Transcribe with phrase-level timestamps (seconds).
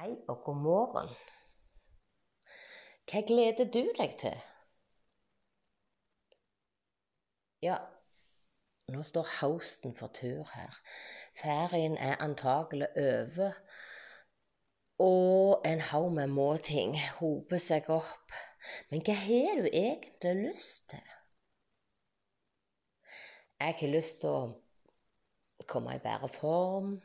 [0.00, 1.08] Hei og god morgen.
[3.10, 4.36] Hva gleder du deg til?
[7.60, 7.74] Ja,
[8.94, 10.78] nå står høsten for tur her.
[11.42, 13.60] Ferien er antagelig over.
[15.04, 18.32] Og en haug med måting hoper seg opp.
[18.88, 21.12] Men hva har du egentlig lyst til?
[23.60, 26.96] Jeg har lyst til å komme i bedre form.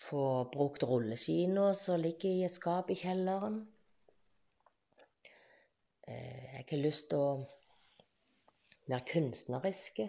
[0.00, 3.60] Få brukt rulleskina som ligger i et skap i kjelleren.
[6.08, 7.34] Eh, jeg har lyst til å
[8.88, 10.08] være kunstneriske.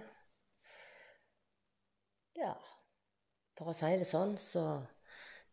[2.40, 2.54] Ja,
[3.58, 4.64] for å si det sånn, så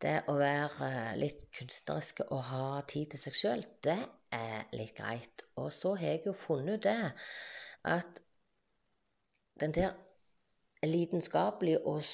[0.02, 3.98] det å være litt kunstnerisk og ha tid til seg sjøl, det
[4.34, 5.44] er litt greit.
[5.58, 7.12] Og så har jeg jo funnet ut det
[7.90, 8.22] at
[9.58, 9.96] den der
[10.86, 12.04] lidenskapelige og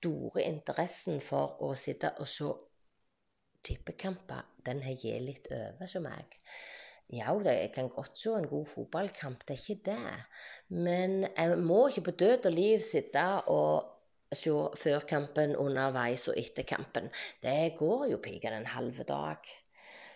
[0.00, 2.50] store interessen for å sitte og se
[3.66, 6.38] tippekamper, den har gitt litt over som meg.
[7.10, 10.12] Ja, jeg kan godt se en god fotballkamp, det er ikke det.
[10.70, 13.96] Men jeg må ikke på død og liv sitte og
[14.30, 17.10] se førkampen, underveis og etter kampen.
[17.42, 19.50] Det går jo piker en halv dag.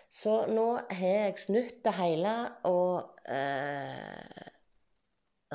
[0.07, 2.35] Så nå har jeg snutt det hele,
[2.69, 4.45] og eh,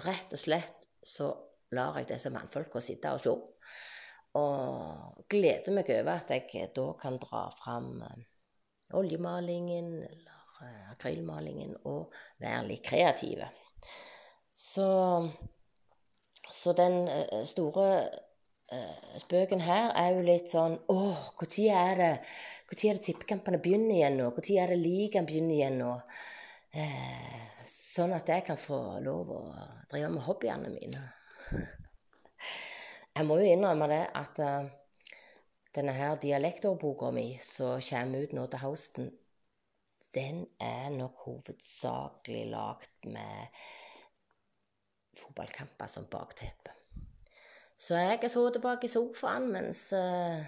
[0.05, 1.31] rett og slett så
[1.73, 3.35] lar jeg disse mannfolka sitte og se.
[4.39, 8.27] Og gleder meg over at jeg da kan dra fram eh,
[8.99, 12.11] oljemalingen eller Eh, akrylmalingen og
[12.43, 13.47] være litt kreative.
[14.53, 14.89] Så,
[16.53, 17.87] så den eh, store
[19.19, 20.99] spøken her er jo litt sånn Å,
[21.41, 22.11] når er det
[22.77, 24.29] er det tippekampene begynner igjen nå?
[24.37, 25.95] Når er det ligaen begynner igjen nå?
[27.67, 29.41] Sånn at jeg kan få lov å
[29.91, 31.03] drive med hobbyene mine.
[33.17, 34.69] Jeg må jo innrømme det at uh,
[35.75, 39.11] denne her dialektordboka mi som kommer ut nå til høsten,
[40.15, 43.63] den er nok hovedsakelig lagd med
[45.21, 46.75] fotballkamper som bakteppe.
[47.81, 50.43] Så jeg har sittet bak i sofaen mens uh,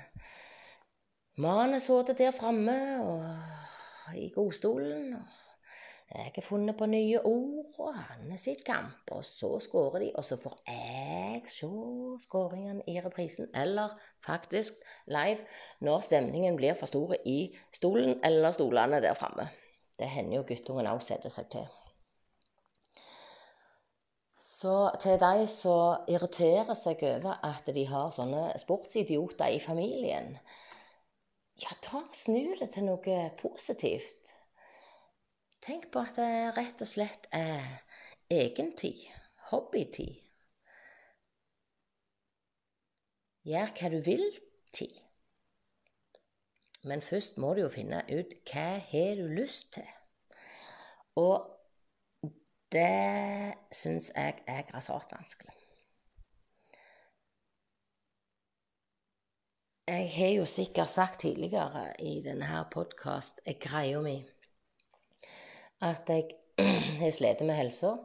[1.42, 5.14] mannen har sittet der framme og i godstolen.
[5.14, 5.51] og
[6.14, 9.08] jeg har funnet på nye ord, og han har sitt kamp.
[9.16, 11.68] Og så skårer de, og så får jeg se
[12.26, 15.40] skåringen i reprisen, eller faktisk live,
[15.80, 19.48] når stemningen blir for stor i stolen eller stolene der framme.
[19.98, 21.70] Det hender jo guttungen òg setter seg til.
[24.42, 30.36] Så til de som irriterer seg over at de har sånne sportsidioter i familien,
[31.62, 34.34] ja, ta snu det til noe positivt.
[35.62, 37.62] Tenk på at det rett og slett er
[38.34, 39.04] egentid,
[39.52, 40.18] hobbytid.
[43.46, 44.98] Gjør hva du vil-tid.
[46.82, 49.86] Men først må du jo finne ut hva har du lyst til.
[51.22, 51.46] Og
[52.74, 55.54] det syns jeg er grassat vanskelig.
[59.86, 64.18] Jeg har jo sikkert sagt tidligere i denne podkast-greia mi
[65.82, 66.30] at jeg
[67.02, 67.96] har slitt med helsa.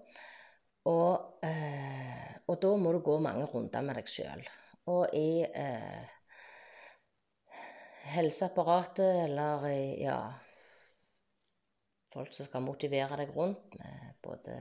[0.88, 4.44] Og, eh, og, da må du gå mange runder med deg sjøl.
[4.88, 6.14] Og i eh,
[8.14, 10.22] helseapparatet eller i ja,
[12.14, 14.56] folk som skal motivere deg rundt med både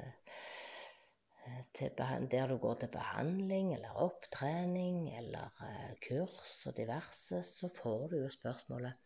[1.47, 8.09] eh, der du går til behandling eller opptrening eller uh, kurs og diverse, så får
[8.11, 8.99] du jo spørsmålet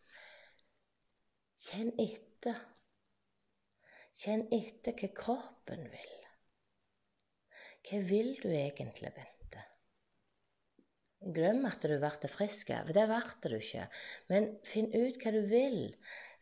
[1.61, 2.57] Kjenn etter
[4.19, 6.17] Kjenn etter hva kroppen vil.
[7.87, 9.61] Hva vil du egentlig, Bente?
[11.35, 13.87] Glem at du ble frisk, for det ble du ikke.
[14.29, 15.79] Men finn ut hva du vil.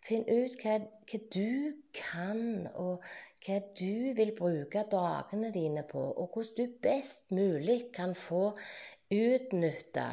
[0.07, 0.75] Finn ut hva,
[1.11, 3.03] hva, du kan, og
[3.45, 8.45] hva du vil bruke dagene dine på, og hvordan du best mulig kan få
[9.11, 10.07] utnytta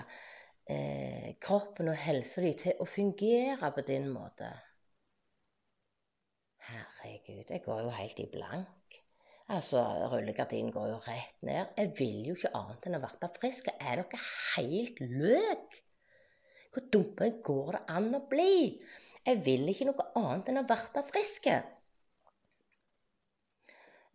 [0.66, 4.50] eh, kroppen og helsa di til å fungere på din måte.
[6.66, 8.96] Herregud, jeg går jo helt i blank.
[9.54, 9.78] Altså,
[10.10, 11.68] rullegardinen går jo rett ned.
[11.78, 13.68] Jeg vil jo ikke annet enn å være frisk.
[13.78, 14.22] Er dere
[14.56, 15.76] helt løk?
[16.74, 18.56] Hvor dumme går det an å bli?
[19.26, 21.46] Jeg vil ikke noe annet enn å bli frisk.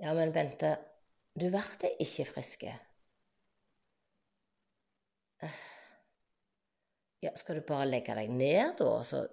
[0.01, 0.74] Ja, men Bente,
[1.39, 2.65] du ble ikke frisk.
[7.21, 9.24] Ja, skal du bare legge deg ned, da, og så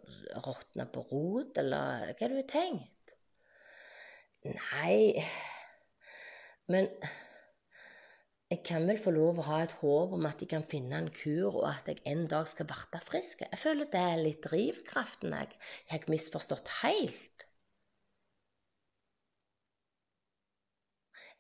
[0.45, 2.98] råtne på rot, eller hva har du tenkt?
[4.47, 5.25] Nei
[6.71, 6.87] Men
[8.49, 11.11] jeg kan vel få lov å ha et håp om at de kan finne en
[11.13, 13.43] kur, og at jeg en dag skal bli frisk.
[13.45, 15.35] Jeg føler det er litt drivkraften.
[15.37, 15.59] Jeg
[15.91, 17.45] har misforstått helt.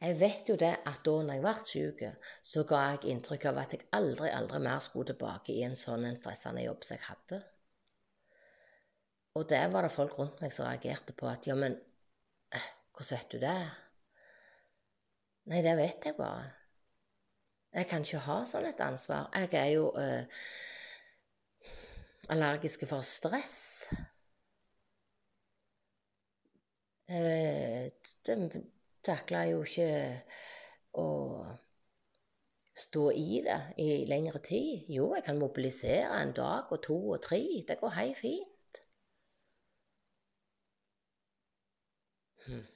[0.05, 2.03] Jeg vet jo det at da når jeg ble syk,
[2.51, 6.05] så ga jeg inntrykk av at jeg aldri, aldri mer skulle tilbake i en sånn
[6.07, 7.41] en stressende jobb som jeg hadde.
[9.41, 11.75] Og det var det folk rundt meg som reagerte på at ja, men
[12.55, 12.69] eh,
[12.99, 13.71] hvordan vet du det?
[15.49, 16.51] Nei, det vet jeg bare.
[17.73, 19.29] Jeg kan ikke ha sånn et ansvar.
[19.39, 20.25] Jeg er jo øh,
[22.35, 23.87] allergisk for stress.
[27.09, 27.87] Eh,
[28.27, 28.65] takler
[29.07, 29.91] takla jo ikke
[31.01, 31.07] å
[32.79, 34.91] stå i det i lengre tid.
[34.93, 37.41] Jo, jeg kan mobilisere en dag og to og tre.
[37.69, 38.83] Det går helt fint.
[42.49, 42.67] Hm.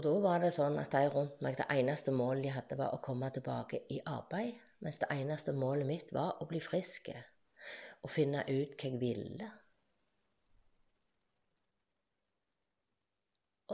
[0.00, 2.94] Og da var det sånn at de rundt meg, det eneste målet de hadde, var
[2.96, 4.54] å komme tilbake i arbeid.
[4.80, 9.48] Mens det eneste målet mitt var å bli frisk og finne ut hva jeg ville.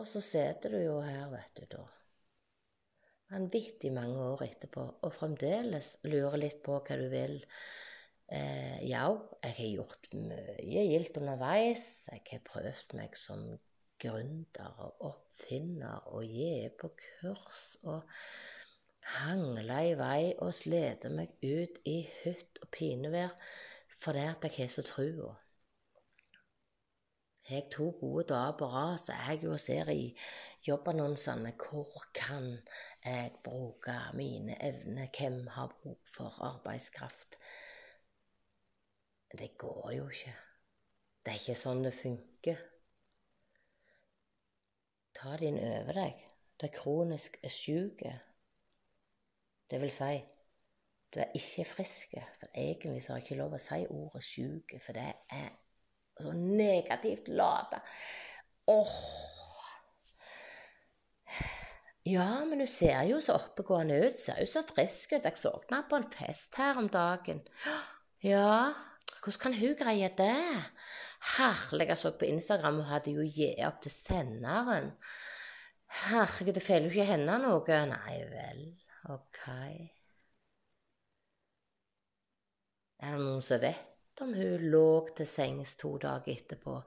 [0.01, 1.85] Og så sitter du jo her, vet du, da.
[3.31, 7.39] Vanvittig mange år etterpå, og fremdeles lurer litt på hva du vil.
[8.35, 9.07] Eh, ja,
[9.47, 11.87] jeg har gjort mye gildt underveis.
[12.11, 13.47] Jeg har prøvd meg som
[14.03, 18.03] gründer og oppfinner og gi på kurs og
[19.17, 23.35] hangla i vei og sleter meg ut i hytt og pinevær
[23.97, 25.33] fordi at jeg har så trua.
[27.47, 30.07] Har jeg to gode dager på rad, så er jeg jo og ser i
[30.67, 32.49] jobbannonsene hvor kan
[33.05, 37.39] jeg bruke mine evner, hvem har bruk for arbeidskraft.
[39.39, 40.35] Det går jo ikke.
[41.25, 42.59] Det er ikke sånn det funker.
[45.27, 46.19] Ta det inn over deg.
[46.55, 48.05] Du er kronisk syk.
[49.67, 50.21] Det vil si,
[51.11, 52.15] du er ikke frisk.
[52.39, 55.49] For egentlig så har jeg ikke lov å si ordet sjuk, for det er
[56.23, 57.83] så negativt lada.
[58.71, 58.95] Åh.
[62.07, 64.23] Ja, men hun ser jo så oppegående ut.
[64.23, 65.27] Ser jo så frisk ut.
[65.27, 67.43] Jeg så på en fest her om dagen.
[68.23, 68.71] Ja,
[69.27, 70.63] hvordan kan hun greie det?
[71.37, 74.93] Herlig, jeg så på Instagram, hun hadde jo gitt opp til senderen.
[76.07, 77.81] Herregud, det feiler jo ikke henne noe.
[77.91, 78.63] Nei vel,
[79.11, 79.43] ok.
[83.03, 84.87] Er det noen som vet om hun lå
[85.19, 86.79] til sengs to dager etterpå,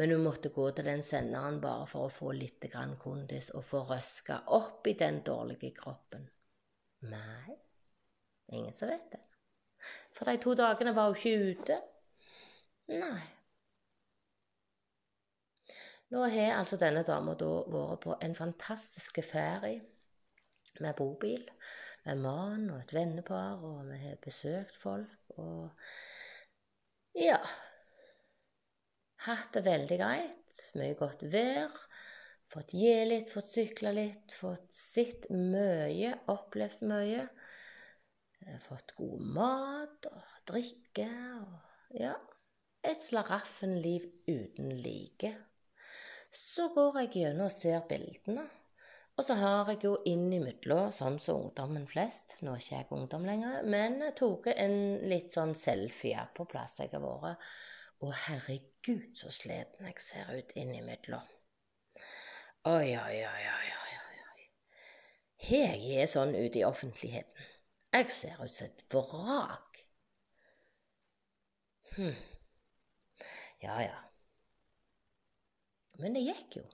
[0.00, 2.64] men hun måtte gå til den senderen bare for å få litt
[3.02, 6.30] kondis og få røska opp i den dårlige kroppen.
[7.10, 7.58] Nei,
[8.54, 9.27] ingen som vet det.
[10.16, 11.80] For de to dagene var hun ikke ute.
[12.92, 13.26] Nei.
[16.08, 19.82] Nå har altså denne dama da vært på en fantastisk ferie
[20.80, 21.42] med bobil,
[22.06, 25.34] med mann og et vennepar, og vi har besøkt folk.
[25.36, 25.68] og
[27.18, 27.38] ja.
[29.26, 30.62] Hatt det veldig greit.
[30.78, 31.74] Mye godt vær.
[32.48, 37.26] Fått gi litt, fått sykle litt, fått sett mye, opplevd mye.
[38.68, 41.08] Fått god mat og drikke
[41.40, 42.14] og ja,
[42.84, 45.32] et slaraffenliv uten like.
[46.30, 48.44] Så går jeg gjennom og ser bildene.
[49.18, 53.24] Og så har jeg jo innimellom, sånn som ungdommen flest Nå er ikke jeg ungdom
[53.26, 54.76] lenger, men jeg tok en
[55.10, 57.48] litt sånn selfie på plass jeg har vært.
[58.06, 61.26] Og herregud, så sliten jeg ser ut innimellom.
[62.70, 63.94] Oi, oi, oi, oi, oi.
[64.30, 64.48] oi.
[65.48, 67.48] Jeg er sånn ute i offentligheten.
[67.92, 69.78] Jeg ser ut som et vrak.
[71.96, 72.16] Hm.
[73.62, 74.00] Ja, ja.
[75.98, 76.64] Men det gikk jo.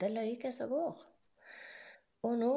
[0.00, 1.00] Det løyker som går.
[2.28, 2.52] Og nå,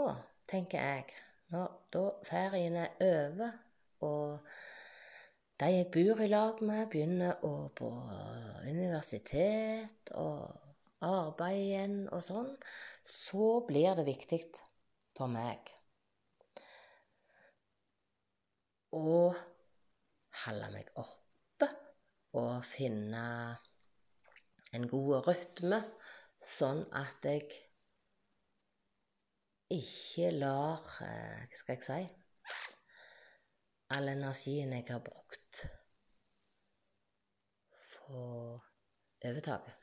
[0.51, 1.15] tenker jeg,
[1.53, 3.55] når da ferien er over,
[4.03, 4.51] og
[5.61, 7.87] de jeg bor i lag med, begynner å på
[8.67, 10.51] universitet og
[11.05, 12.51] arbeid igjen og sånn,
[13.01, 14.43] så blir det viktig
[15.15, 15.71] for meg
[18.95, 19.19] å
[20.45, 21.69] holde meg oppe
[22.39, 23.23] og finne
[24.75, 25.79] en god rytme,
[26.43, 27.47] sånn at jeg
[29.75, 32.01] ikke lar eh, Hva skal jeg si
[33.95, 35.61] All energien jeg har brukt,
[37.85, 38.21] få
[39.25, 39.75] overtaket.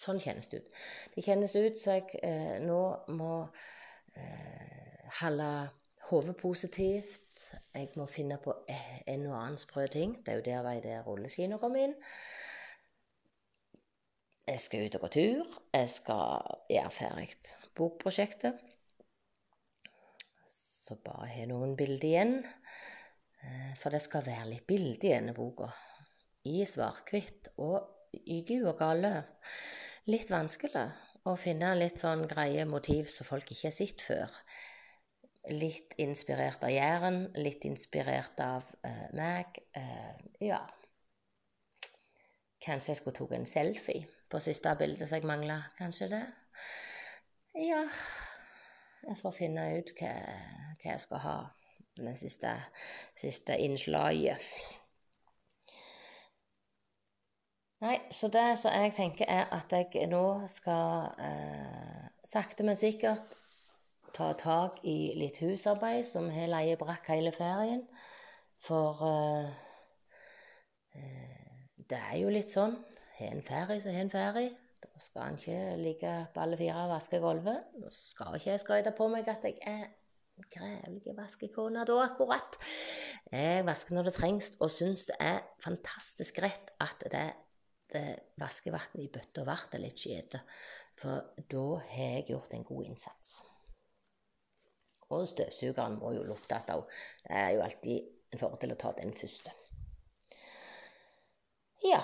[0.00, 0.68] Sånn kjennes det ut.
[1.14, 2.78] Det kjennes ut som jeg eh, nå
[3.18, 3.32] må
[4.14, 5.50] eh, holde
[6.10, 7.46] hodet positivt.
[7.74, 10.16] Jeg må finne på en og annen sprø ting.
[10.26, 11.94] Det er jo der vei der rulleskiene kommer inn.
[14.50, 15.50] Jeg skal ut og gå tur.
[15.74, 17.28] Jeg skal gjøre ferdig
[17.78, 18.66] bokprosjektet.
[20.90, 22.32] så bare har jeg noen bilder igjen.
[23.44, 25.68] Eh, for det skal være litt bilde i denne boka.
[26.50, 29.12] I svart-hvitt og i gud og gale.
[30.10, 30.88] Litt vanskelig
[31.30, 34.34] å finne litt sånn greie motiv som folk ikke har sett før.
[35.50, 39.58] Litt inspirert av Jæren, litt inspirert av uh, meg.
[39.76, 40.60] Uh, ja.
[42.62, 45.58] Kanskje jeg skulle tatt en selfie på siste bildet som jeg mangla.
[45.78, 46.24] Kanskje det.
[47.58, 47.80] Ja
[49.02, 50.12] Jeg får finne ut hva,
[50.78, 51.38] hva jeg skal ha
[51.96, 52.52] den siste,
[53.18, 54.38] siste innslaget.
[57.80, 63.39] Nei, så det som jeg tenker, er at jeg nå skal eh, sakte, men sikkert
[64.16, 67.84] ta tak i litt husarbeid, som har leie brakk hele ferien.
[68.60, 69.50] For eh,
[70.98, 72.76] eh, det er jo litt sånn.
[73.18, 74.52] Har en ferie, så har en ferie.
[74.80, 77.74] Da skal en ikke ligge på alle fire og vaske gulvet.
[77.80, 79.90] Nå skal ikke jeg skryte på meg at jeg er
[80.50, 82.56] grevlig vaskekone da, akkurat.
[83.30, 88.06] Jeg vasker når det trengs, og syns det er fantastisk rett at det
[88.40, 90.40] vaskevannet i bøtta ble litt skjete.
[91.00, 93.40] For da har jeg gjort en god innsats.
[95.10, 96.86] Og støvsugeren må jo luftes òg.
[97.24, 99.52] Det er jo alltid en fordel å ta den første.
[101.84, 102.02] Ja.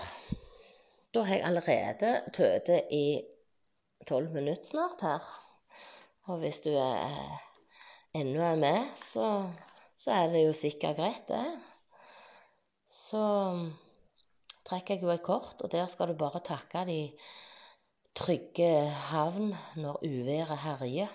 [1.14, 3.22] Da har jeg allerede tøtet i
[4.08, 5.28] tolv minutter snart her.
[6.26, 7.38] Og hvis du er
[8.16, 9.46] ennå er med, så,
[9.96, 11.44] så, er det jo sikkert greit, det.
[12.90, 13.22] Så
[14.66, 17.00] trekker jeg jo et kort, og der skal du bare takke de
[18.16, 18.70] trygge
[19.10, 21.12] havn når uværet herjer.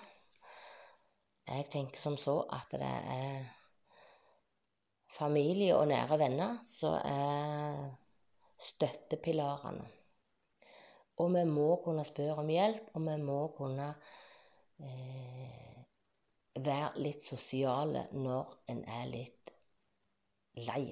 [1.48, 3.50] Jeg tenker som så at det er
[5.12, 7.90] familie og nære venner som er
[8.62, 9.88] støttepilarene.
[11.22, 13.90] Og vi må kunne spørre om hjelp, og vi må kunne
[14.82, 15.82] eh,
[16.56, 19.54] være litt sosiale når en er litt
[20.62, 20.86] lei.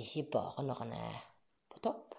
[0.00, 1.22] Ikke bare når en er
[1.70, 2.16] på topp.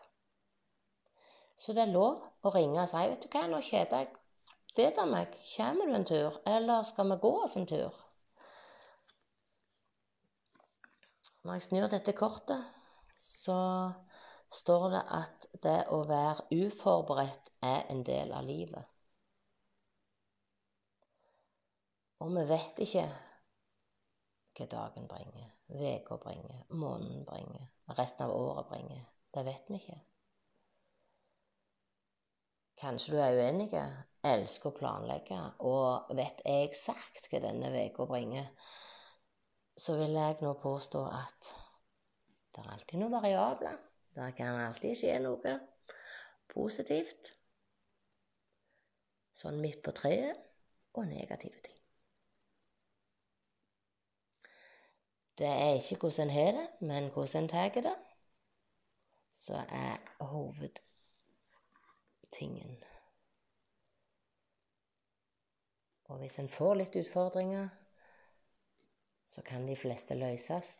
[1.57, 4.20] Så det er lov å ringe og si 'Vet du hva, nå kjeder jeg
[4.77, 5.35] vet av meg.
[5.55, 8.07] Kommer du en tur, eller skal vi gå oss en tur?'
[11.41, 12.65] Når jeg snur dette kortet,
[13.17, 13.57] så
[14.53, 18.85] står det at det å være uforberedt er en del av livet.
[22.21, 23.07] Og vi vet ikke
[24.59, 27.65] hva dagen bringer, uka bringer, måneden bringer,
[27.97, 29.01] resten av året bringer.
[29.33, 29.99] Det vet vi ikke.
[32.81, 33.71] Kanskje du er uenig,
[34.27, 38.47] elsker å planlegge og vet eksakt hva denne uka bringer.
[39.77, 41.51] Så vil jeg nå påstå at
[42.51, 43.77] det er alltid noen variabler.
[44.13, 45.53] Det kan alltid skje noe
[46.51, 47.33] positivt.
[49.41, 50.37] Sånn midt på treet
[50.99, 51.79] og negative ting.
[55.39, 57.95] Det er ikke hvordan en har det, men hvordan en tar det,
[59.33, 60.81] så er hovedtingen.
[66.11, 67.69] Og hvis en får litt utfordringer,
[69.31, 70.73] så kan de fleste løses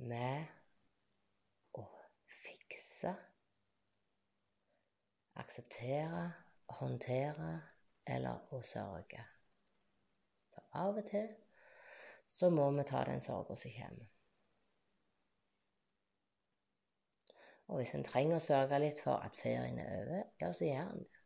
[0.00, 0.46] med
[1.76, 1.84] å
[2.38, 3.12] fikse,
[5.44, 6.22] akseptere,
[6.78, 7.50] håndtere
[8.16, 9.26] eller å sørge.
[10.54, 11.28] For av og til
[12.32, 14.08] så må vi ta den sorga som kommer.
[17.68, 20.96] Og hvis en trenger å sørge litt for at ferien er over, ja, så gjør
[20.96, 21.17] en det.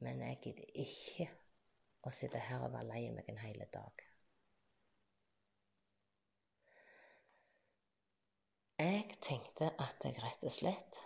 [0.00, 1.26] Men jeg gidder ikke
[2.08, 4.04] å sitte her og være lei meg en hel dag.
[8.80, 11.00] Jeg tenkte at jeg rett og slett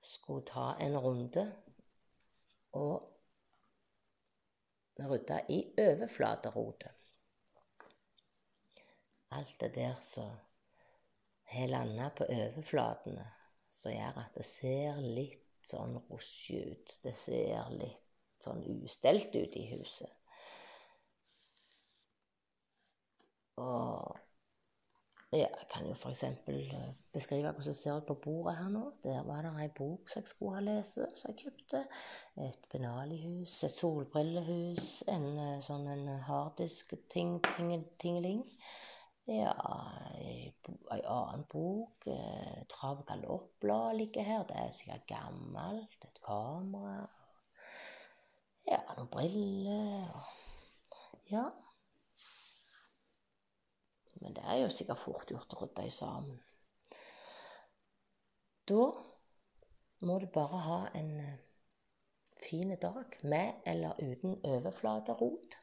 [0.00, 1.44] skulle ta en runde
[2.78, 3.04] og
[5.10, 6.94] rydde i overflaterotet.
[9.36, 10.32] Alt det der som
[11.52, 13.26] har landa på overflatene,
[13.70, 16.94] som gjør at det ser litt sånn rusje ut.
[17.04, 18.04] Det ser litt
[18.42, 20.14] sånn ustelt ut i huset.
[23.58, 24.18] Og
[25.32, 26.22] ja, jeg kan jo f.eks.
[26.24, 28.84] Eh, beskrive hvordan det ser ut på bordet her nå.
[29.04, 31.78] Der var det ei bok som jeg skulle ha lest, som jeg kjøpte.
[32.46, 38.40] Et Benali-hus, et solbrillehus, en eh, sånn en harddisk-tingeling.
[39.28, 39.52] Ja,
[40.16, 40.54] ei,
[40.88, 42.06] annen bok.
[42.06, 44.44] Eh, Trav galoppblad ligger her.
[44.48, 46.04] Det er sikkert gammelt.
[46.06, 47.02] Et kamera.
[48.64, 50.30] Ja, noen briller.
[51.28, 51.44] Ja.
[54.22, 56.40] Men det er jo sikkert fort gjort å rydde sammen.
[58.68, 58.88] Da
[60.08, 61.36] må du bare ha en eh,
[62.48, 65.60] fin dag med eller uten overflaterot.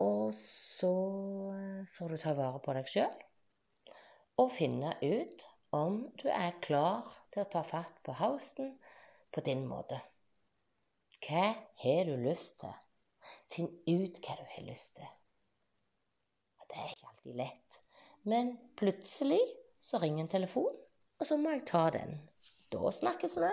[0.00, 0.92] Og så
[1.54, 3.18] eh, får du ta vare på deg sjøl
[4.40, 5.44] og finne ut
[5.76, 8.72] om du er klar til å ta fatt på hausten
[9.30, 10.00] på din måte.
[11.20, 11.50] Hva
[11.82, 12.72] har du lyst til?
[13.52, 15.10] Finn ut hva du har lyst til.
[16.70, 17.78] Det er ikke alltid lett,
[18.30, 19.40] men plutselig
[19.82, 20.76] så ringer en telefon,
[21.18, 22.20] og så må jeg ta den.
[22.70, 23.50] Da snakkes vi.